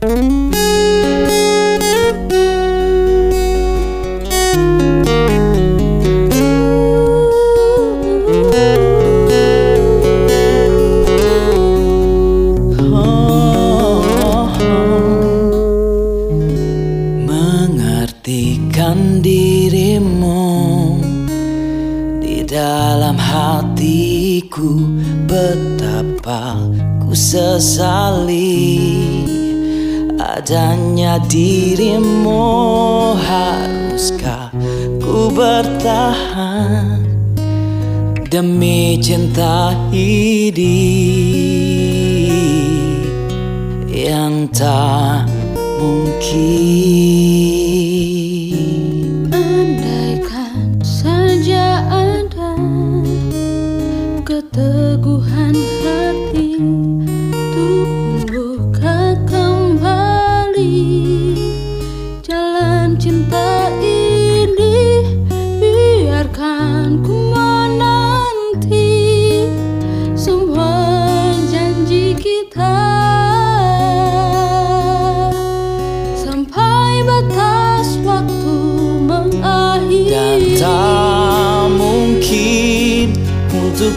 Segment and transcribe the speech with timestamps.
[0.00, 0.16] Mengertikan
[19.20, 20.96] dirimu
[22.24, 24.80] di dalam hatiku
[25.28, 26.56] betapa
[27.04, 29.19] ku sesali
[30.20, 32.44] adanya dirimu
[33.16, 34.52] haruskah
[35.00, 37.00] ku bertahan?
[38.30, 40.62] Demi cinta hidup
[43.90, 45.26] yang tak
[45.82, 47.19] mungkin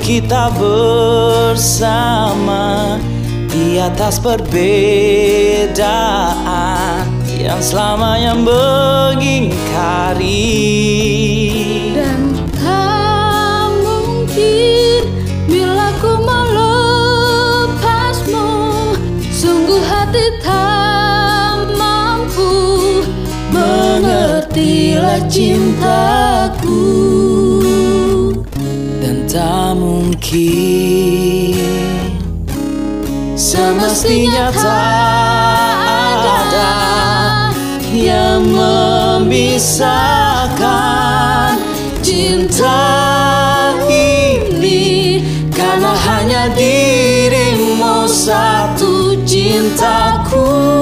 [0.00, 1.82] kita bersama
[3.52, 5.72] Di atas perbedaan
[7.42, 10.30] yang selamanya mengingkari.
[11.90, 15.02] Dan tak mungkin
[15.50, 17.74] bila ku melepasmu
[19.34, 23.02] Sungguh hati tak mampu
[23.50, 26.78] Mengertilah cintaku
[29.32, 30.36] tak mungkin
[33.32, 36.72] Semestinya tak ada
[37.96, 38.44] Yang
[39.24, 40.12] memisahkan
[42.04, 42.84] cinta
[43.88, 45.20] ini.
[45.48, 50.81] Karena hanya dirimu satu cintaku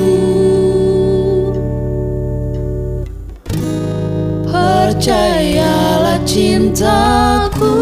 [4.91, 7.79] Percayalah cintaku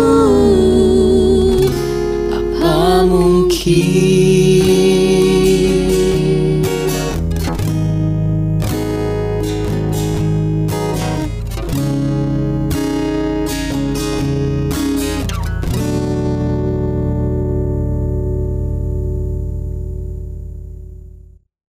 [2.30, 4.39] Apa mungkin